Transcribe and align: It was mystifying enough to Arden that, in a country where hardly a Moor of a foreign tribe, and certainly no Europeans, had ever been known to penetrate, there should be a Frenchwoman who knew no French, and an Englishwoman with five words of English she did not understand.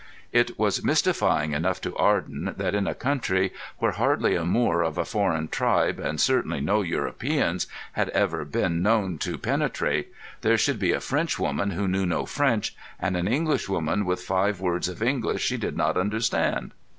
It 0.33 0.57
was 0.57 0.83
mystifying 0.83 1.51
enough 1.53 1.79
to 1.81 1.95
Arden 1.95 2.55
that, 2.57 2.73
in 2.73 2.87
a 2.87 2.95
country 2.95 3.53
where 3.77 3.91
hardly 3.91 4.33
a 4.33 4.43
Moor 4.43 4.81
of 4.81 4.97
a 4.97 5.05
foreign 5.05 5.47
tribe, 5.47 5.99
and 5.99 6.19
certainly 6.19 6.59
no 6.59 6.81
Europeans, 6.81 7.67
had 7.91 8.09
ever 8.09 8.43
been 8.43 8.81
known 8.81 9.19
to 9.19 9.37
penetrate, 9.37 10.11
there 10.41 10.57
should 10.57 10.79
be 10.79 10.91
a 10.91 10.99
Frenchwoman 10.99 11.69
who 11.69 11.87
knew 11.87 12.07
no 12.07 12.25
French, 12.25 12.75
and 12.99 13.15
an 13.15 13.27
Englishwoman 13.27 14.03
with 14.03 14.23
five 14.23 14.59
words 14.59 14.87
of 14.87 15.03
English 15.03 15.43
she 15.43 15.57
did 15.57 15.77
not 15.77 15.95
understand. 15.97 16.71